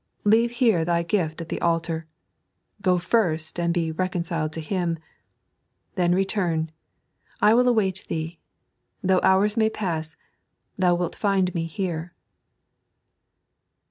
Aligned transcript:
Leave 0.23 0.49
here 0.49 0.83
thy 0.83 1.03
gift 1.03 1.41
at 1.41 1.49
the 1.49 1.61
altar. 1.61 2.07
Go 2.81 2.97
first, 2.97 3.59
and 3.59 3.71
be 3.71 3.91
reconciled 3.91 4.51
to 4.53 4.59
him. 4.59 4.97
Then 5.93 6.15
return; 6.15 6.71
I 7.39 7.53
will 7.53 7.67
await 7.67 8.07
thee. 8.07 8.39
Though 9.03 9.21
hours 9.21 9.57
may 9.57 9.69
pBAS, 9.69 10.15
thou 10.75 10.95
wilt 10.95 11.15
find 11.15 11.53
Me 11.53 11.67
here." 11.67 12.15